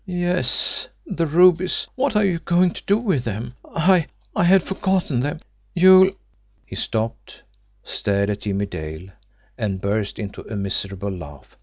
"Yes 0.07 0.87
the 1.05 1.27
rubies 1.27 1.85
what 1.93 2.15
are 2.15 2.25
you 2.25 2.39
going 2.39 2.71
to 2.73 2.81
do 2.87 2.97
with 2.97 3.23
them? 3.23 3.53
I 3.75 4.07
I 4.35 4.45
had 4.45 4.63
forgotten 4.63 5.19
them. 5.19 5.41
You'll" 5.75 6.13
He 6.65 6.75
stopped, 6.75 7.43
stared 7.83 8.31
at 8.31 8.41
Jimmie 8.41 8.65
Dale, 8.65 9.09
and 9.59 9.79
burst 9.79 10.17
into 10.17 10.41
a 10.51 10.55
miserable 10.55 11.11
laugh. 11.11 11.55